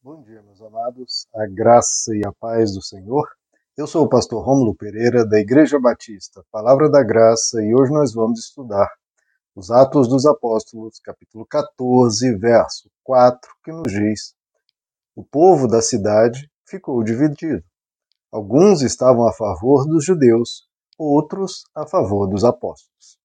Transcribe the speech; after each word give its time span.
Bom 0.00 0.22
dia, 0.22 0.40
meus 0.42 0.62
amados, 0.62 1.26
a 1.34 1.44
graça 1.48 2.14
e 2.14 2.24
a 2.24 2.32
paz 2.32 2.72
do 2.72 2.80
Senhor. 2.80 3.28
Eu 3.76 3.84
sou 3.84 4.04
o 4.04 4.08
pastor 4.08 4.44
Rômulo 4.44 4.72
Pereira, 4.72 5.26
da 5.26 5.40
Igreja 5.40 5.76
Batista, 5.80 6.44
Palavra 6.52 6.88
da 6.88 7.02
Graça, 7.02 7.60
e 7.60 7.74
hoje 7.74 7.92
nós 7.92 8.14
vamos 8.14 8.38
estudar 8.38 8.88
os 9.56 9.72
Atos 9.72 10.06
dos 10.06 10.24
Apóstolos, 10.24 11.00
capítulo 11.00 11.44
14, 11.44 12.32
verso 12.36 12.88
4, 13.02 13.50
que 13.64 13.72
nos 13.72 13.92
diz: 13.92 14.34
O 15.16 15.24
povo 15.24 15.66
da 15.66 15.82
cidade 15.82 16.48
ficou 16.64 17.02
dividido. 17.02 17.64
Alguns 18.30 18.82
estavam 18.82 19.26
a 19.26 19.32
favor 19.32 19.84
dos 19.84 20.04
judeus, 20.04 20.68
outros 20.96 21.64
a 21.74 21.84
favor 21.84 22.28
dos 22.28 22.44
apóstolos. 22.44 23.18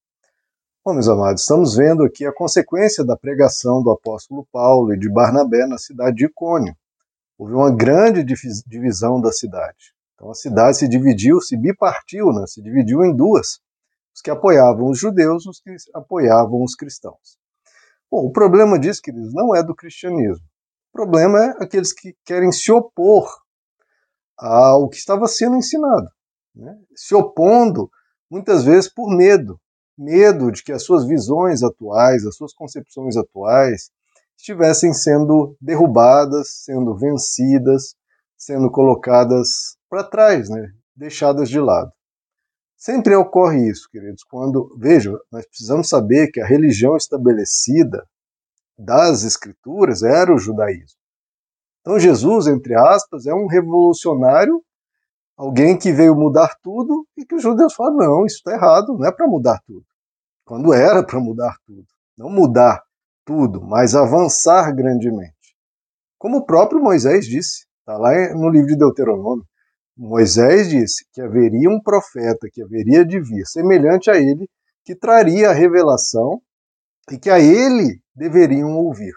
Bom, 0.86 0.96
meus 0.96 1.08
amados, 1.08 1.44
estamos 1.44 1.78
vendo 1.78 2.04
aqui 2.04 2.26
a 2.26 2.34
consequência 2.34 3.06
da 3.06 3.16
pregação 3.16 3.82
do 3.82 3.90
apóstolo 3.90 4.46
Paulo 4.52 4.94
e 4.94 5.00
de 5.00 5.10
Barnabé 5.10 5.66
na 5.66 5.78
cidade 5.78 6.18
de 6.18 6.26
Icônio. 6.26 6.76
Houve 7.38 7.54
uma 7.54 7.74
grande 7.74 8.22
divisão 8.22 9.22
da 9.22 9.32
cidade. 9.32 9.96
Então 10.14 10.30
a 10.30 10.34
cidade 10.34 10.80
se 10.80 10.90
dividiu, 10.90 11.40
se 11.40 11.56
bipartiu, 11.56 12.34
né? 12.34 12.46
se 12.48 12.62
dividiu 12.62 13.02
em 13.02 13.16
duas. 13.16 13.62
Os 14.14 14.22
que 14.22 14.30
apoiavam 14.30 14.90
os 14.90 15.00
judeus, 15.00 15.46
os 15.46 15.62
que 15.62 15.74
apoiavam 15.94 16.62
os 16.62 16.76
cristãos. 16.76 17.38
Bom, 18.12 18.26
o 18.26 18.32
problema 18.34 18.78
disso, 18.78 19.02
queridos, 19.02 19.34
não 19.34 19.56
é 19.56 19.64
do 19.64 19.74
cristianismo. 19.74 20.46
O 20.90 20.98
problema 20.98 21.46
é 21.46 21.64
aqueles 21.64 21.94
que 21.94 22.14
querem 22.26 22.52
se 22.52 22.74
opor 22.74 23.34
ao 24.38 24.90
que 24.90 24.98
estava 24.98 25.28
sendo 25.28 25.56
ensinado. 25.56 26.10
Né? 26.54 26.78
Se 26.94 27.16
opondo, 27.16 27.90
muitas 28.30 28.66
vezes 28.66 28.94
por 28.94 29.10
medo, 29.16 29.58
medo 29.98 30.52
de 30.52 30.64
que 30.64 30.72
as 30.72 30.84
suas 30.84 31.06
visões 31.06 31.64
atuais, 31.64 32.26
as 32.26 32.36
suas 32.36 32.54
concepções 32.54 33.16
atuais, 33.16 33.90
estivessem 34.38 34.94
sendo 34.94 35.56
derrubadas, 35.62 36.64
sendo 36.64 36.96
vencidas, 36.96 37.96
sendo 38.38 38.70
colocadas 38.70 39.78
para 39.90 40.04
trás, 40.04 40.50
né? 40.50 40.72
deixadas 40.96 41.50
de 41.50 41.60
lado. 41.60 41.92
Sempre 42.76 43.16
ocorre 43.16 43.70
isso, 43.70 43.88
queridos, 43.90 44.24
quando, 44.24 44.76
veja, 44.78 45.18
nós 45.32 45.46
precisamos 45.46 45.88
saber 45.88 46.30
que 46.32 46.42
a 46.42 46.46
religião 46.46 46.98
estabelecida 46.98 48.06
das 48.78 49.24
Escrituras 49.24 50.04
era 50.04 50.34
o 50.34 50.38
judaísmo. 50.38 51.00
Então, 51.80 52.00
Jesus, 52.00 52.48
entre 52.48 52.76
aspas, 52.76 53.26
é 53.26 53.34
um 53.34 53.48
revolucionário, 53.48 54.62
alguém 55.38 55.78
que 55.78 55.92
veio 55.92 56.16
mudar 56.16 56.56
tudo 56.62 57.06
e 57.18 57.26
que 57.26 57.36
os 57.36 57.42
judeus 57.42 57.74
falam: 57.74 57.98
não, 57.98 58.26
isso 58.26 58.38
está 58.38 58.54
errado, 58.54 58.98
não 58.98 59.06
é 59.06 59.12
para 59.12 59.28
mudar 59.28 59.60
tudo 59.66 59.86
quando 60.46 60.74
era 60.74 61.04
para 61.04 61.20
mudar 61.20 61.58
tudo. 61.66 61.88
Não 62.18 62.30
mudar 62.30 62.84
tudo, 63.26 63.62
mas 63.62 63.96
avançar 63.96 64.72
grandemente. 64.76 65.34
Como 66.18 66.38
o 66.38 66.46
próprio 66.46 66.82
Moisés 66.82 67.26
disse, 67.26 67.66
está 67.80 67.98
lá 67.98 68.12
no 68.34 68.50
livro 68.50 68.68
de 68.68 68.78
Deuteronômio. 68.78 69.46
Moisés 69.96 70.70
disse 70.70 71.06
que 71.12 71.22
haveria 71.22 71.70
um 71.70 71.82
profeta 71.82 72.48
que 72.52 72.62
haveria 72.64 73.06
de 73.06 73.20
vir, 73.20 73.46
semelhante 73.46 74.10
a 74.10 74.18
ele, 74.18 74.50
que 74.84 74.96
traria 74.96 75.50
a 75.50 75.54
revelação 75.54 76.42
e 77.12 77.18
que 77.18 77.30
a 77.30 77.40
ele 77.40 78.02
deveriam 78.16 78.76
ouvir. 78.78 79.14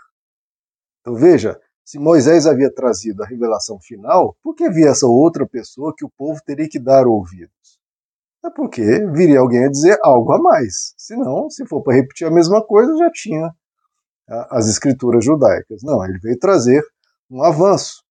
Então 1.00 1.14
veja, 1.14 1.59
se 1.86 1.98
Moisés 1.98 2.46
havia 2.46 2.70
trazido 2.70 3.22
a 3.22 3.26
revelação 3.26 3.78
final, 3.80 4.36
por 4.42 4.54
que 4.54 4.64
havia 4.64 4.88
essa 4.88 5.06
outra 5.06 5.46
pessoa 5.46 5.94
que 5.96 6.04
o 6.04 6.10
povo 6.10 6.40
teria 6.44 6.68
que 6.68 6.80
dar 6.80 7.06
ouvidos? 7.06 7.54
é 8.46 8.50
porque 8.50 8.82
viria 9.12 9.40
alguém 9.40 9.64
a 9.64 9.70
dizer 9.70 9.98
algo 10.02 10.32
a 10.32 10.38
mais. 10.40 10.94
Senão, 10.96 11.50
se 11.50 11.66
for 11.66 11.82
para 11.82 11.96
repetir 11.96 12.26
a 12.26 12.30
mesma 12.30 12.64
coisa, 12.64 12.96
já 12.96 13.10
tinha 13.10 13.50
as 14.50 14.68
escrituras 14.68 15.24
judaicas. 15.24 15.82
Não, 15.82 16.04
ele 16.04 16.18
veio 16.18 16.38
trazer 16.38 16.82
um 17.30 17.42
avanço. 17.42 18.02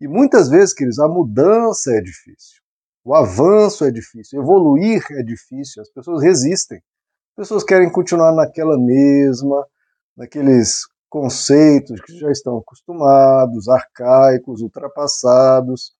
E 0.00 0.08
muitas 0.08 0.48
vezes, 0.48 0.74
queridos, 0.74 0.98
a 0.98 1.08
mudança 1.08 1.92
é 1.92 2.00
difícil. 2.00 2.60
O 3.04 3.14
avanço 3.14 3.84
é 3.84 3.90
difícil, 3.90 4.40
evoluir 4.40 5.04
é 5.10 5.22
difícil, 5.22 5.82
as 5.82 5.90
pessoas 5.90 6.22
resistem. 6.22 6.78
As 7.30 7.48
pessoas 7.48 7.64
querem 7.64 7.90
continuar 7.90 8.32
naquela 8.32 8.78
mesma, 8.78 9.66
naqueles 10.16 10.86
conceitos 11.12 12.00
que 12.00 12.18
já 12.18 12.30
estão 12.30 12.56
acostumados, 12.56 13.68
arcaicos, 13.68 14.62
ultrapassados, 14.62 15.92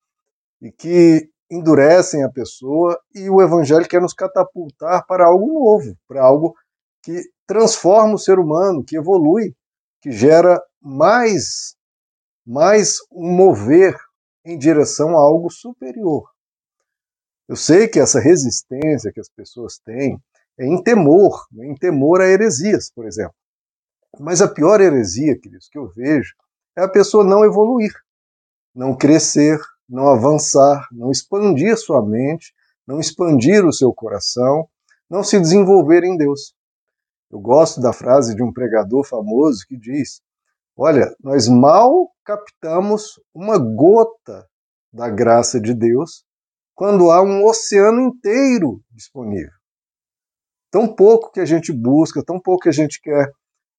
e 0.59 0.73
que 0.73 1.29
endurecem 1.51 2.25
a 2.25 2.31
pessoa 2.31 2.99
e 3.15 3.29
o 3.29 3.43
evangelho 3.43 3.87
quer 3.87 4.01
nos 4.01 4.15
catapultar 4.15 5.05
para 5.07 5.27
algo 5.27 5.53
novo, 5.53 5.95
para 6.09 6.23
algo 6.25 6.55
que 7.03 7.21
transforma 7.47 8.15
o 8.15 8.19
ser 8.19 8.39
humano, 8.39 8.83
que 8.83 8.97
evolui, 8.97 9.55
que 10.01 10.11
gera 10.11 10.59
mais 10.81 11.77
mais 12.47 12.97
um 13.13 13.31
mover 13.31 13.95
em 14.47 14.57
direção 14.57 15.11
a 15.11 15.21
algo 15.21 15.51
superior. 15.51 16.25
Eu 17.47 17.55
sei 17.55 17.87
que 17.87 18.01
essa 18.01 18.19
resistência 18.19 19.13
que 19.13 19.21
as 19.21 19.29
pessoas 19.29 19.79
têm 19.85 20.19
é 20.59 20.65
em 20.65 20.83
temor, 20.83 21.47
né, 21.53 21.67
em 21.67 21.75
temor 21.75 22.23
a 22.23 22.27
heresias, 22.27 22.91
por 22.91 23.07
exemplo. 23.07 23.42
Mas 24.23 24.41
a 24.41 24.47
pior 24.47 24.81
heresia, 24.81 25.37
queridos, 25.37 25.69
que 25.69 25.77
eu 25.77 25.89
vejo 25.89 26.33
é 26.79 26.83
a 26.83 26.89
pessoa 26.89 27.25
não 27.25 27.45
evoluir, 27.45 27.93
não 28.73 28.97
crescer, 28.97 29.59
não 29.89 30.07
avançar, 30.07 30.87
não 30.93 31.11
expandir 31.11 31.77
sua 31.77 32.07
mente, 32.07 32.55
não 32.87 33.01
expandir 33.01 33.67
o 33.67 33.73
seu 33.73 33.93
coração, 33.93 34.69
não 35.11 35.25
se 35.25 35.41
desenvolver 35.41 36.05
em 36.05 36.17
Deus. 36.17 36.55
Eu 37.33 37.41
gosto 37.41 37.81
da 37.81 37.93
frase 37.93 38.37
de 38.37 38.45
um 38.45 38.53
pregador 38.53 39.05
famoso 39.05 39.67
que 39.67 39.77
diz: 39.77 40.21
Olha, 40.77 41.13
nós 41.21 41.49
mal 41.49 42.09
captamos 42.25 43.21
uma 43.35 43.59
gota 43.59 44.47
da 44.93 45.11
graça 45.11 45.61
de 45.61 45.75
Deus 45.75 46.25
quando 46.77 47.11
há 47.11 47.21
um 47.21 47.45
oceano 47.45 48.01
inteiro 48.01 48.81
disponível. 48.93 49.51
Tão 50.71 50.87
pouco 50.95 51.33
que 51.33 51.41
a 51.41 51.45
gente 51.45 51.73
busca, 51.73 52.23
tão 52.25 52.39
pouco 52.39 52.63
que 52.63 52.69
a 52.69 52.73
gente 52.73 53.01
quer, 53.01 53.29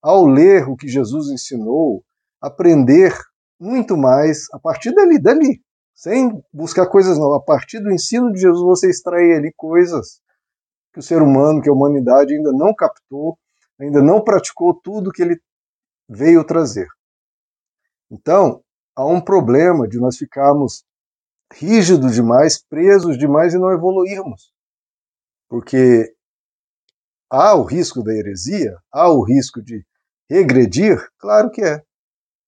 ao 0.03 0.25
ler 0.25 0.67
o 0.67 0.75
que 0.75 0.89
Jesus 0.89 1.29
ensinou, 1.29 2.03
aprender 2.41 3.17
muito 3.57 3.95
mais 3.95 4.47
a 4.51 4.59
partir 4.59 4.93
dali, 4.93 5.17
dali, 5.17 5.63
sem 5.95 6.43
buscar 6.51 6.87
coisas 6.87 7.17
novas. 7.17 7.41
A 7.41 7.45
partir 7.45 7.79
do 7.79 7.89
ensino 7.89 8.29
de 8.33 8.41
Jesus, 8.41 8.61
você 8.61 8.89
extrai 8.89 9.31
ali 9.31 9.53
coisas 9.55 10.21
que 10.91 10.99
o 10.99 11.01
ser 11.03 11.21
humano, 11.21 11.61
que 11.61 11.69
a 11.69 11.73
humanidade 11.73 12.35
ainda 12.35 12.51
não 12.51 12.75
captou, 12.75 13.39
ainda 13.79 14.01
não 14.01 14.21
praticou 14.21 14.73
tudo 14.73 15.11
que 15.11 15.21
ele 15.21 15.41
veio 16.09 16.43
trazer. 16.43 16.87
Então, 18.11 18.61
há 18.95 19.05
um 19.05 19.21
problema 19.21 19.87
de 19.87 19.97
nós 19.99 20.17
ficarmos 20.17 20.83
rígidos 21.53 22.13
demais, 22.13 22.61
presos 22.61 23.17
demais 23.17 23.53
e 23.53 23.57
não 23.57 23.71
evoluirmos. 23.71 24.51
Porque 25.47 26.13
há 27.29 27.55
o 27.55 27.63
risco 27.63 28.03
da 28.03 28.13
heresia, 28.13 28.75
há 28.91 29.09
o 29.09 29.23
risco 29.23 29.61
de 29.61 29.85
regredir, 30.33 30.97
claro 31.19 31.51
que 31.51 31.61
é. 31.61 31.81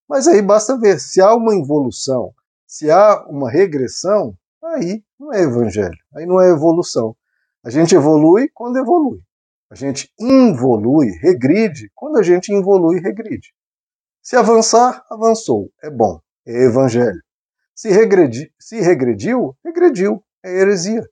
Mas 0.10 0.28
aí 0.28 0.42
basta 0.42 0.78
ver, 0.78 1.00
se 1.00 1.22
há 1.22 1.34
uma 1.36 1.56
evolução, 1.56 2.34
se 2.68 2.90
há 2.90 3.26
uma 3.28 3.50
regressão, 3.50 4.36
aí 4.64 5.04
não 5.20 5.32
é 5.32 5.42
evangelho, 5.42 5.98
aí 6.16 6.26
não 6.26 6.42
é 6.42 6.50
evolução. 6.50 7.16
A 7.64 7.70
gente 7.70 7.96
evolui 7.96 8.50
quando 8.54 8.78
evolui. 8.78 9.20
A 9.70 9.76
gente 9.76 10.12
involui, 10.20 11.12
regride, 11.22 11.92
quando 11.96 12.18
a 12.18 12.24
gente 12.24 12.54
involui, 12.54 13.00
regride. 13.00 13.54
Se 14.22 14.36
avançar, 14.36 15.04
avançou, 15.10 15.72
é 15.84 15.90
bom, 15.90 16.20
é 16.46 16.66
evangelho. 16.66 17.22
Se, 17.76 17.90
regredi, 17.90 18.52
se 18.60 18.80
regrediu, 18.80 19.56
regrediu, 19.64 20.24
é 20.44 20.52
heresia. 20.52 21.04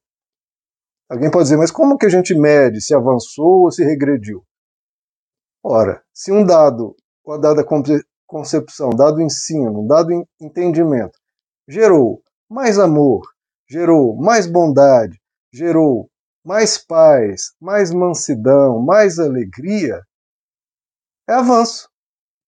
Alguém 1.09 1.29
pode 1.29 1.43
dizer, 1.43 1.57
mas 1.57 1.71
como 1.71 1.97
que 1.97 2.05
a 2.05 2.09
gente 2.09 2.33
mede 2.33 2.81
se 2.81 2.95
avançou 2.95 3.63
ou 3.63 3.71
se 3.71 3.83
regrediu? 3.83 4.43
Ora, 5.63 6.03
se 6.13 6.31
um 6.31 6.45
dado, 6.45 6.95
uma 7.25 7.39
dada 7.39 7.63
concepção, 8.27 8.89
dado 8.89 9.21
ensino, 9.21 9.87
dado 9.87 10.27
entendimento 10.41 11.17
gerou 11.67 12.21
mais 12.49 12.77
amor, 12.77 13.21
gerou 13.67 14.15
mais 14.15 14.45
bondade, 14.47 15.19
gerou 15.51 16.09
mais 16.43 16.77
paz, 16.77 17.53
mais 17.59 17.91
mansidão, 17.91 18.79
mais 18.79 19.17
alegria, 19.17 20.01
é 21.27 21.33
avanço. 21.33 21.89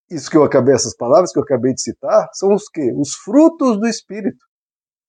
Isso 0.10 0.30
que 0.30 0.38
eu 0.38 0.44
acabei, 0.44 0.76
essas 0.76 0.96
palavras 0.96 1.32
que 1.32 1.40
eu 1.40 1.44
acabei 1.44 1.74
de 1.74 1.82
citar, 1.82 2.30
são 2.34 2.54
os 2.54 2.70
que? 2.70 2.92
Os 2.94 3.16
frutos 3.16 3.80
do 3.80 3.88
Espírito. 3.88 4.46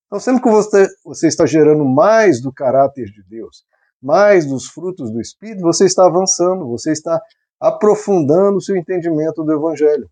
Então, 0.06 0.20
sempre 0.20 0.42
que 0.42 0.48
você, 0.48 0.86
você 1.04 1.26
está 1.26 1.44
gerando 1.44 1.84
mais 1.84 2.40
do 2.40 2.52
caráter 2.52 3.06
de 3.06 3.22
Deus, 3.24 3.64
mais 4.00 4.46
dos 4.46 4.66
frutos 4.66 5.10
do 5.10 5.20
Espírito, 5.20 5.62
você 5.62 5.84
está 5.84 6.06
avançando, 6.06 6.66
você 6.68 6.92
está 6.92 7.20
aprofundando 7.60 8.58
o 8.58 8.60
seu 8.60 8.76
entendimento 8.76 9.42
do 9.42 9.52
Evangelho. 9.52 10.08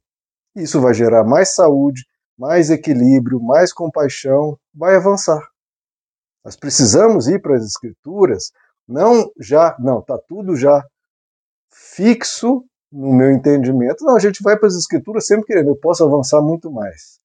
Isso 0.55 0.81
vai 0.81 0.95
gerar 0.95 1.25
mais 1.25 1.55
saúde, 1.55 2.07
mais 2.39 2.71
equilíbrio, 2.71 3.41
mais 3.41 3.73
compaixão, 3.73 4.59
vai 4.75 4.97
avançar. 4.97 5.41
Nós 6.45 6.57
precisamos 6.57 7.27
ir 7.29 7.41
para 7.41 7.57
as 7.57 7.65
escrituras, 7.65 8.53
não 8.87 9.31
já, 9.41 9.77
não, 9.79 10.01
está 10.01 10.19
tudo 10.19 10.57
já 10.57 10.85
fixo 11.71 12.65
no 12.93 13.13
meu 13.13 13.31
entendimento. 13.31 14.05
Não, 14.05 14.15
a 14.15 14.21
gente 14.21 14.43
vai 14.43 14.57
para 14.57 14.69
as 14.69 14.77
escrituras 14.77 15.27
sempre 15.27 15.47
querendo, 15.47 15.71
eu 15.71 15.77
posso 15.77 16.05
avançar 16.05 16.41
muito 16.41 16.71
mais. 16.71 17.19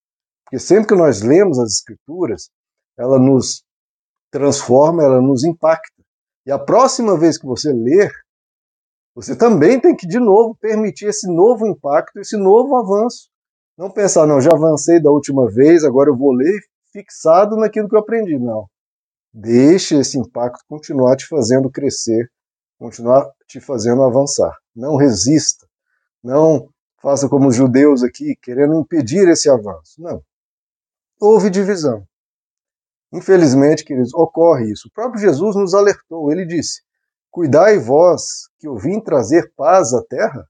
Porque 0.43 0.57
sempre 0.57 0.87
que 0.87 0.95
nós 0.95 1.21
lemos 1.21 1.59
as 1.59 1.73
Escrituras, 1.73 2.49
ela 2.97 3.19
nos 3.19 3.63
transforma, 4.31 5.03
ela 5.03 5.21
nos 5.21 5.43
impacta. 5.43 6.03
E 6.43 6.51
a 6.51 6.57
próxima 6.57 7.15
vez 7.17 7.37
que 7.37 7.45
você 7.45 7.71
ler, 7.71 8.11
você 9.15 9.35
também 9.35 9.79
tem 9.79 9.95
que, 9.95 10.07
de 10.07 10.19
novo, 10.19 10.55
permitir 10.59 11.07
esse 11.07 11.27
novo 11.27 11.67
impacto, 11.67 12.19
esse 12.19 12.37
novo 12.37 12.75
avanço. 12.75 13.29
Não 13.77 13.89
pensar, 13.89 14.25
não, 14.25 14.41
já 14.41 14.51
avancei 14.51 15.01
da 15.01 15.09
última 15.09 15.49
vez, 15.49 15.83
agora 15.83 16.09
eu 16.09 16.17
vou 16.17 16.31
ler 16.31 16.59
fixado 16.91 17.55
naquilo 17.55 17.87
que 17.87 17.95
eu 17.95 17.99
aprendi. 17.99 18.37
Não. 18.37 18.67
Deixe 19.33 19.95
esse 19.95 20.17
impacto 20.17 20.63
continuar 20.67 21.15
te 21.15 21.27
fazendo 21.27 21.69
crescer, 21.69 22.29
continuar 22.77 23.29
te 23.47 23.59
fazendo 23.59 24.03
avançar. 24.03 24.55
Não 24.75 24.95
resista. 24.95 25.67
Não 26.23 26.67
faça 27.01 27.29
como 27.29 27.47
os 27.47 27.55
judeus 27.55 28.03
aqui, 28.03 28.35
querendo 28.41 28.75
impedir 28.75 29.27
esse 29.27 29.49
avanço. 29.49 30.01
Não. 30.01 30.21
Houve 31.19 31.49
divisão. 31.49 32.03
Infelizmente, 33.13 33.83
queridos, 33.83 34.13
ocorre 34.13 34.71
isso. 34.71 34.87
O 34.87 34.91
próprio 34.91 35.21
Jesus 35.21 35.55
nos 35.55 35.73
alertou. 35.73 36.31
Ele 36.31 36.45
disse: 36.45 36.81
Cuidai 37.31 37.77
vós, 37.77 38.47
que 38.57 38.67
eu 38.67 38.75
vim 38.75 38.99
trazer 38.99 39.53
paz 39.55 39.93
à 39.93 40.03
terra? 40.03 40.47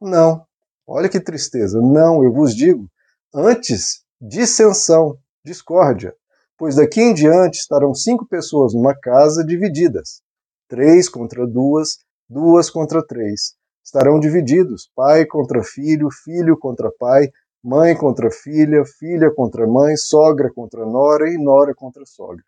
Não. 0.00 0.44
Olha 0.84 1.08
que 1.08 1.20
tristeza. 1.20 1.80
Não, 1.80 2.24
eu 2.24 2.32
vos 2.32 2.52
digo. 2.54 2.90
Antes, 3.32 4.02
dissensão, 4.20 5.16
discórdia. 5.44 6.12
Pois 6.58 6.74
daqui 6.74 7.00
em 7.00 7.14
diante 7.14 7.58
estarão 7.58 7.94
cinco 7.94 8.26
pessoas 8.26 8.74
numa 8.74 8.92
casa 8.92 9.44
divididas: 9.44 10.20
três 10.68 11.08
contra 11.08 11.46
duas, 11.46 11.98
duas 12.28 12.68
contra 12.68 13.06
três. 13.06 13.54
Estarão 13.84 14.18
divididos: 14.18 14.90
pai 14.96 15.24
contra 15.24 15.62
filho, 15.62 16.08
filho 16.10 16.58
contra 16.58 16.90
pai, 16.98 17.30
mãe 17.62 17.96
contra 17.96 18.32
filha, 18.32 18.84
filha 18.98 19.32
contra 19.32 19.64
mãe, 19.64 19.96
sogra 19.96 20.52
contra 20.52 20.84
nora 20.84 21.30
e 21.32 21.38
nora 21.38 21.72
contra 21.72 22.04
sogra. 22.04 22.44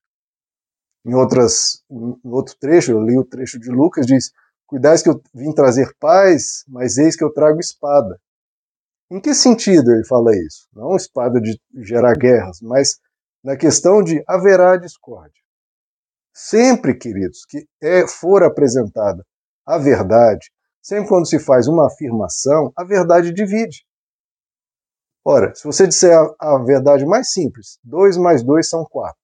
Em, 1.04 1.14
outras, 1.14 1.82
em 1.90 2.30
outro 2.30 2.56
trecho, 2.58 2.92
eu 2.92 3.02
li 3.02 3.18
o 3.18 3.24
trecho 3.24 3.58
de 3.58 3.70
Lucas, 3.70 4.06
diz: 4.06 4.30
Cuidais 4.66 5.02
que 5.02 5.08
eu 5.08 5.20
vim 5.34 5.52
trazer 5.52 5.94
paz, 5.98 6.64
mas 6.68 6.96
eis 6.96 7.16
que 7.16 7.24
eu 7.24 7.32
trago 7.32 7.58
espada. 7.60 8.18
Em 9.10 9.20
que 9.20 9.34
sentido 9.34 9.90
ele 9.90 10.04
fala 10.06 10.34
isso? 10.34 10.68
Não 10.72 10.96
espada 10.96 11.40
de 11.40 11.60
gerar 11.82 12.16
guerras, 12.16 12.60
mas 12.62 12.98
na 13.44 13.56
questão 13.56 14.02
de 14.02 14.22
haverá 14.26 14.76
discórdia. 14.76 15.42
Sempre, 16.32 16.96
queridos, 16.96 17.44
que 17.44 17.66
é, 17.82 18.06
for 18.06 18.42
apresentada 18.42 19.22
a 19.66 19.76
verdade, 19.76 20.50
sempre 20.80 21.08
quando 21.08 21.28
se 21.28 21.38
faz 21.38 21.68
uma 21.68 21.86
afirmação, 21.86 22.72
a 22.76 22.84
verdade 22.84 23.32
divide. 23.32 23.84
Ora, 25.24 25.54
se 25.54 25.64
você 25.64 25.86
disser 25.86 26.16
a, 26.16 26.54
a 26.54 26.64
verdade 26.64 27.04
mais 27.04 27.32
simples, 27.32 27.78
2 27.84 28.16
mais 28.16 28.42
2 28.42 28.68
são 28.68 28.84
4, 28.84 29.14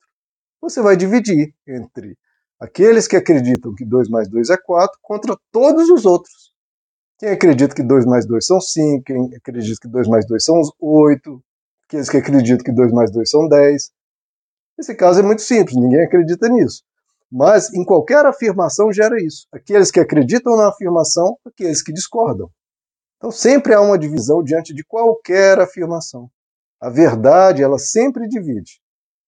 você 0.60 0.82
vai 0.82 0.96
dividir 0.96 1.54
entre 1.66 2.16
aqueles 2.60 3.06
que 3.06 3.16
acreditam 3.16 3.74
que 3.74 3.84
2 3.84 4.08
mais 4.08 4.28
2 4.28 4.50
é 4.50 4.56
4 4.56 4.98
contra 5.02 5.36
todos 5.52 5.88
os 5.88 6.04
outros. 6.04 6.52
Quem 7.18 7.30
acredita 7.30 7.74
que 7.74 7.82
2 7.82 8.06
mais 8.06 8.26
2 8.26 8.46
são 8.46 8.60
5, 8.60 9.04
quem 9.04 9.34
acredita 9.36 9.80
que 9.80 9.88
2 9.88 10.08
mais 10.08 10.26
2 10.26 10.44
são 10.44 10.60
8, 10.80 11.42
aqueles 11.84 12.08
que 12.08 12.16
acreditam 12.16 12.64
que 12.64 12.72
2 12.72 12.92
mais 12.92 13.10
2 13.10 13.28
são 13.28 13.48
10. 13.48 13.90
Esse 14.78 14.94
caso 14.94 15.20
é 15.20 15.22
muito 15.22 15.42
simples, 15.42 15.76
ninguém 15.76 16.04
acredita 16.04 16.48
nisso. 16.48 16.82
Mas 17.30 17.72
em 17.74 17.84
qualquer 17.84 18.24
afirmação 18.24 18.92
gera 18.92 19.20
isso. 19.22 19.46
Aqueles 19.52 19.90
que 19.90 20.00
acreditam 20.00 20.56
na 20.56 20.68
afirmação, 20.68 21.36
aqueles 21.44 21.82
que 21.82 21.92
discordam. 21.92 22.50
Então 23.16 23.30
sempre 23.30 23.74
há 23.74 23.80
uma 23.80 23.98
divisão 23.98 24.42
diante 24.42 24.72
de 24.72 24.84
qualquer 24.84 25.58
afirmação. 25.58 26.30
A 26.80 26.88
verdade, 26.88 27.62
ela 27.62 27.78
sempre 27.78 28.28
divide. 28.28 28.80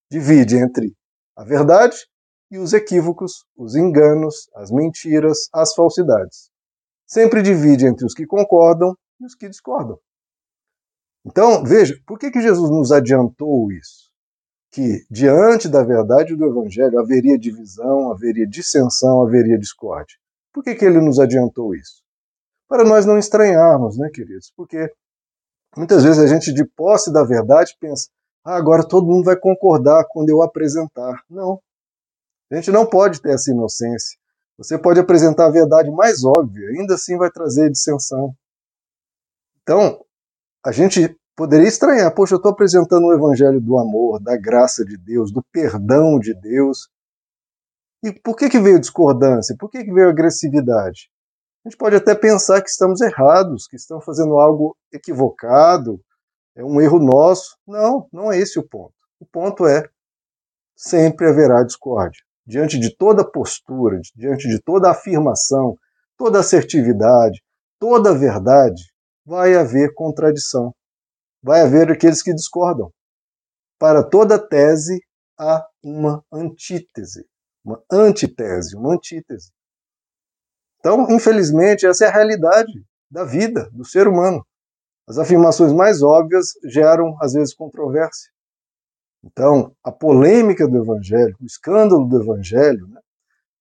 Divide 0.09 0.57
entre 0.57 0.95
a 1.37 1.45
verdade 1.45 1.97
e 2.51 2.59
os 2.59 2.73
equívocos, 2.73 3.45
os 3.57 3.75
enganos, 3.75 4.51
as 4.55 4.71
mentiras, 4.71 5.49
as 5.53 5.75
falsidades. 5.75 6.51
Sempre 7.07 7.43
divide 7.43 7.87
entre 7.87 8.05
os 8.05 8.15
que 8.15 8.27
concordam 8.27 8.97
e 9.21 9.25
os 9.25 9.35
que 9.35 9.49
discordam. 9.49 9.99
Então, 11.25 11.65
veja, 11.65 11.95
por 12.07 12.19
que, 12.19 12.31
que 12.31 12.41
Jesus 12.41 12.71
nos 12.71 12.93
adiantou 12.93 13.71
isso? 13.73 14.11
Que 14.73 15.05
diante 15.11 15.69
da 15.69 15.83
verdade 15.83 16.37
do 16.37 16.47
Evangelho 16.47 16.99
haveria 16.99 17.39
divisão, 17.39 18.13
haveria 18.13 18.47
dissensão, 18.47 19.23
haveria 19.23 19.59
discórdia. 19.59 20.17
Por 20.53 20.63
que, 20.63 20.75
que 20.75 20.85
ele 20.85 21.01
nos 21.01 21.19
adiantou 21.19 21.75
isso? 21.75 22.03
para 22.71 22.85
nós 22.85 23.05
não 23.05 23.19
estranharmos, 23.19 23.99
né, 23.99 24.09
queridos? 24.15 24.53
Porque 24.57 24.89
muitas 25.77 26.05
vezes 26.05 26.21
a 26.21 26.27
gente, 26.29 26.55
de 26.55 26.65
posse 26.65 27.13
da 27.13 27.25
verdade, 27.25 27.77
pensa: 27.81 28.09
ah, 28.51 28.57
agora 28.57 28.87
todo 28.87 29.07
mundo 29.07 29.25
vai 29.25 29.37
concordar 29.37 30.05
quando 30.09 30.29
eu 30.29 30.43
apresentar. 30.43 31.23
Não. 31.31 31.61
A 32.51 32.57
gente 32.57 32.73
não 32.73 32.85
pode 32.85 33.23
ter 33.23 33.33
essa 33.33 33.53
inocência. 33.53 34.19
Você 34.59 34.77
pode 34.77 34.99
apresentar 34.99 35.47
a 35.47 35.51
verdade 35.51 35.91
mais 35.91 36.25
óbvia, 36.25 36.69
ainda 36.69 36.95
assim 36.95 37.17
vai 37.17 37.31
trazer 37.31 37.71
dissensão. 37.71 38.35
Então, 39.63 40.05
a 40.67 40.73
gente 40.73 41.17
poderia 41.37 41.69
estranhar: 41.69 42.13
poxa, 42.13 42.35
eu 42.35 42.39
estou 42.39 42.51
apresentando 42.51 43.07
o 43.07 43.15
evangelho 43.15 43.61
do 43.61 43.79
amor, 43.79 44.21
da 44.21 44.37
graça 44.37 44.85
de 44.85 44.97
Deus, 44.97 45.33
do 45.33 45.43
perdão 45.53 46.19
de 46.19 46.35
Deus. 46.35 46.89
E 48.03 48.13
por 48.13 48.37
que, 48.37 48.49
que 48.49 48.59
veio 48.59 48.81
discordância? 48.81 49.55
Por 49.59 49.71
que, 49.71 49.85
que 49.85 49.93
veio 49.93 50.09
agressividade? 50.09 51.09
A 51.65 51.69
gente 51.69 51.79
pode 51.79 51.95
até 51.95 52.15
pensar 52.15 52.61
que 52.63 52.69
estamos 52.69 53.01
errados, 53.01 53.69
que 53.69 53.77
estamos 53.77 54.05
fazendo 54.05 54.39
algo 54.39 54.77
equivocado, 54.93 56.01
é 56.57 56.65
um 56.65 56.81
erro 56.81 56.99
nosso. 56.99 57.57
Não, 57.67 58.09
não 58.13 58.33
é 58.33 58.39
esse 58.39 58.59
o 58.59 58.67
ponto. 58.67 58.95
O 59.19 59.27
ponto 59.27 59.67
é 59.67 59.89
sempre 60.77 61.29
haverá 61.29 61.63
discórdia. 61.63 62.23
Diante 62.47 62.79
de 62.79 62.95
toda 62.97 63.29
postura, 63.29 64.01
diante 64.15 64.49
de 64.49 64.61
toda 64.61 64.91
afirmação, 64.91 65.77
toda 66.17 66.41
assertividade, 66.41 67.43
toda 67.79 68.17
verdade, 68.17 68.83
vai 69.25 69.55
haver 69.55 69.95
contradição. 69.95 70.75
Vai 71.43 71.63
haver 71.63 71.91
aqueles 71.91 72.23
que 72.23 72.35
discordam. 72.35 72.93
Para 73.79 74.03
toda 74.03 74.39
tese 74.39 75.01
há 75.39 75.67
uma 75.83 76.23
antítese, 76.31 77.27
uma 77.65 77.83
antitese, 77.91 78.77
uma 78.77 78.95
antítese. 78.95 79.51
Então, 80.79 81.11
infelizmente, 81.11 81.87
essa 81.87 82.05
é 82.05 82.09
a 82.09 82.13
realidade 82.13 82.73
da 83.11 83.25
vida, 83.25 83.71
do 83.73 83.85
ser 83.85 84.09
humano. 84.09 84.45
As 85.11 85.19
afirmações 85.19 85.73
mais 85.73 86.03
óbvias 86.03 86.53
geram, 86.63 87.17
às 87.21 87.33
vezes, 87.33 87.53
controvérsia. 87.53 88.31
Então, 89.25 89.75
a 89.83 89.91
polêmica 89.91 90.69
do 90.69 90.79
Evangelho, 90.79 91.37
o 91.41 91.47
escândalo 91.47 92.07
do 92.07 92.23
Evangelho, 92.23 92.87
né, 92.87 93.01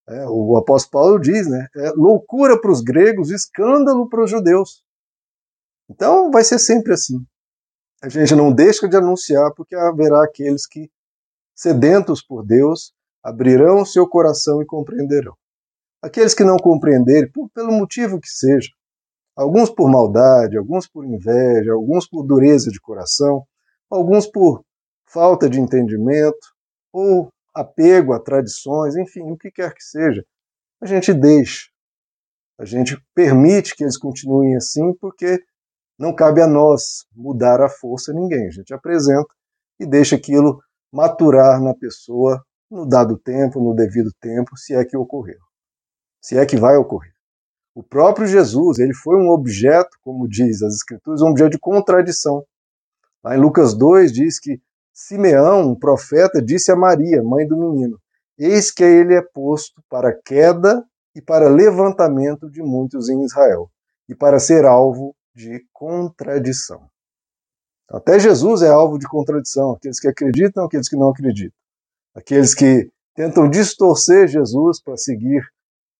é, 0.09 0.27
o 0.27 0.55
apóstolo 0.57 0.91
Paulo 0.91 1.19
diz, 1.19 1.49
né, 1.49 1.65
é 1.75 1.89
loucura 1.93 2.61
para 2.61 2.69
os 2.69 2.81
gregos, 2.81 3.31
escândalo 3.31 4.07
para 4.07 4.23
os 4.23 4.29
judeus. 4.29 4.83
Então, 5.89 6.29
vai 6.29 6.43
ser 6.43 6.59
sempre 6.59 6.93
assim. 6.93 7.17
A 8.03 8.09
gente 8.09 8.35
não 8.35 8.53
deixa 8.53 8.87
de 8.87 8.95
anunciar, 8.95 9.51
porque 9.55 9.75
haverá 9.75 10.23
aqueles 10.23 10.67
que, 10.67 10.87
sedentos 11.55 12.21
por 12.21 12.45
Deus, 12.45 12.93
abrirão 13.23 13.83
seu 13.83 14.07
coração 14.07 14.61
e 14.61 14.67
compreenderão. 14.67 15.33
Aqueles 15.99 16.35
que 16.35 16.43
não 16.43 16.57
compreenderem, 16.57 17.31
por, 17.31 17.49
pelo 17.49 17.71
motivo 17.71 18.21
que 18.21 18.29
seja, 18.29 18.69
alguns 19.39 19.69
por 19.69 19.89
maldade, 19.89 20.57
alguns 20.57 20.87
por 20.87 21.05
inveja, 21.05 21.73
alguns 21.73 22.07
por 22.07 22.23
dureza 22.23 22.69
de 22.69 22.79
coração, 22.79 23.45
alguns 23.89 24.27
por 24.27 24.63
falta 25.05 25.49
de 25.49 25.59
entendimento, 25.59 26.53
ou 26.91 27.29
apego 27.53 28.13
a 28.13 28.19
tradições, 28.19 28.95
enfim, 28.95 29.31
o 29.31 29.37
que 29.37 29.51
quer 29.51 29.73
que 29.73 29.83
seja, 29.83 30.23
a 30.81 30.85
gente 30.85 31.13
deixa. 31.13 31.69
A 32.57 32.65
gente 32.65 33.01
permite 33.15 33.75
que 33.75 33.83
eles 33.83 33.97
continuem 33.97 34.55
assim, 34.55 34.93
porque 34.99 35.41
não 35.97 36.13
cabe 36.13 36.41
a 36.41 36.47
nós 36.47 37.05
mudar 37.15 37.61
a 37.61 37.69
força 37.69 38.13
ninguém. 38.13 38.47
A 38.47 38.51
gente 38.51 38.73
apresenta 38.73 39.33
e 39.79 39.85
deixa 39.85 40.15
aquilo 40.15 40.59
maturar 40.91 41.61
na 41.61 41.73
pessoa 41.73 42.43
no 42.69 42.85
dado 42.85 43.17
tempo, 43.17 43.61
no 43.61 43.73
devido 43.73 44.11
tempo, 44.19 44.57
se 44.57 44.75
é 44.75 44.83
que 44.83 44.97
ocorreu 44.97 45.39
se 46.21 46.37
é 46.37 46.45
que 46.45 46.57
vai 46.57 46.75
ocorrer. 46.75 47.13
O 47.73 47.83
próprio 47.83 48.27
Jesus, 48.27 48.79
ele 48.79 48.93
foi 48.93 49.15
um 49.15 49.29
objeto, 49.29 49.97
como 50.01 50.27
diz 50.27 50.61
as 50.61 50.75
Escrituras, 50.75 51.21
um 51.21 51.29
objeto 51.29 51.51
de 51.51 51.59
contradição. 51.59 52.43
Lá 53.23 53.35
em 53.35 53.39
Lucas 53.39 53.73
2 53.73 54.11
diz 54.11 54.39
que 54.39 54.59
Simeão, 54.93 55.71
um 55.71 55.75
profeta, 55.75 56.41
disse 56.41 56.71
a 56.71 56.75
Maria, 56.75 57.23
mãe 57.23 57.47
do 57.47 57.57
menino: 57.57 57.97
Eis 58.37 58.71
que 58.71 58.83
ele 58.83 59.15
é 59.15 59.21
posto 59.21 59.81
para 59.89 60.13
queda 60.13 60.83
e 61.15 61.21
para 61.21 61.49
levantamento 61.49 62.49
de 62.49 62.61
muitos 62.61 63.09
em 63.09 63.23
Israel, 63.23 63.69
e 64.07 64.15
para 64.15 64.39
ser 64.39 64.65
alvo 64.65 65.15
de 65.33 65.65
contradição. 65.71 66.89
Até 67.89 68.19
Jesus 68.19 68.61
é 68.61 68.69
alvo 68.69 68.99
de 68.99 69.07
contradição, 69.07 69.71
aqueles 69.71 69.99
que 69.99 70.07
acreditam, 70.07 70.65
aqueles 70.65 70.87
que 70.87 70.95
não 70.95 71.09
acreditam. 71.09 71.57
Aqueles 72.13 72.53
que 72.53 72.91
tentam 73.15 73.49
distorcer 73.49 74.27
Jesus 74.27 74.81
para 74.81 74.97
seguir 74.97 75.43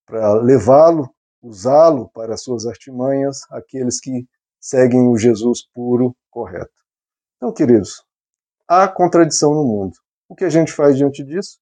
para 0.06 0.34
levá-lo, 0.34 1.10
usá-lo 1.42 2.10
para 2.14 2.38
suas 2.38 2.66
artimanhas, 2.66 3.40
aqueles 3.50 4.00
que 4.00 4.26
seguem 4.60 5.08
o 5.08 5.18
Jesus 5.18 5.66
puro, 5.74 6.16
correto. 6.30 6.72
Então, 7.38 7.54
queridos, 7.54 8.04
há 8.68 8.88
contradição 8.88 9.54
no 9.54 9.64
mundo. 9.64 9.94
O 10.28 10.36
que 10.36 10.46
a 10.46 10.50
gente 10.50 10.72
faz 10.72 10.98
diante 10.98 11.24
disso? 11.24 11.58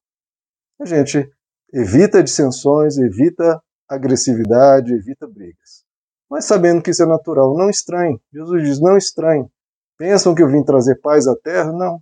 A 0.80 0.86
gente 0.86 1.30
evita 1.74 2.24
dissensões, 2.24 2.98
evita 2.98 3.62
agressividade, 3.88 4.94
evita 4.94 5.28
brigas. 5.28 5.86
Mas 6.30 6.46
sabendo 6.46 6.82
que 6.82 6.92
isso 6.92 7.04
é 7.04 7.06
natural, 7.06 7.56
não 7.56 7.70
estranhe. 7.70 8.20
Jesus 8.34 8.64
diz: 8.64 8.82
não 8.82 8.98
estranhe. 8.98 9.48
Pensam 9.98 10.36
que 10.36 10.44
eu 10.44 10.50
vim 10.50 10.64
trazer 10.64 11.00
paz 11.00 11.28
à 11.28 11.36
terra? 11.36 11.72
Não. 11.72 12.00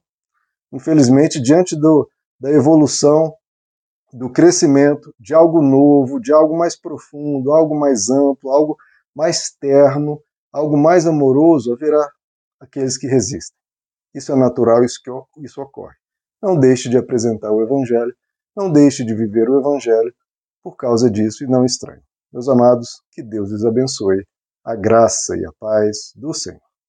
Infelizmente, 0.73 1.41
diante 1.41 1.79
do, 1.79 2.09
da 2.39 2.51
evolução, 2.51 3.33
do 4.15 4.29
crescimento 4.29 5.13
de 5.19 5.33
algo 5.33 5.61
novo, 5.61 6.21
de 6.21 6.31
algo 6.31 6.57
mais 6.57 6.73
profundo, 6.73 7.51
algo 7.51 7.77
mais 7.77 8.09
amplo, 8.09 8.49
algo 8.49 8.77
mais 9.13 9.51
terno, 9.59 10.21
algo 10.53 10.77
mais 10.77 11.05
amoroso, 11.05 11.73
haverá 11.73 12.09
aqueles 12.59 12.97
que 12.97 13.07
resistem. 13.07 13.57
Isso 14.13 14.31
é 14.31 14.35
natural, 14.37 14.85
isso, 14.85 15.01
que, 15.03 15.11
isso 15.43 15.61
ocorre. 15.61 15.95
Não 16.41 16.57
deixe 16.57 16.87
de 16.89 16.97
apresentar 16.97 17.51
o 17.51 17.61
Evangelho, 17.61 18.15
não 18.55 18.71
deixe 18.71 19.03
de 19.03 19.13
viver 19.13 19.49
o 19.49 19.59
Evangelho 19.59 20.13
por 20.63 20.77
causa 20.77 21.11
disso 21.11 21.43
e 21.43 21.47
não 21.47 21.65
estranhe. 21.65 22.01
Meus 22.31 22.47
amados, 22.47 23.01
que 23.11 23.21
Deus 23.21 23.51
lhes 23.51 23.65
abençoe, 23.65 24.25
a 24.63 24.75
graça 24.75 25.35
e 25.37 25.45
a 25.45 25.51
paz 25.59 26.13
do 26.15 26.33
Senhor. 26.33 26.64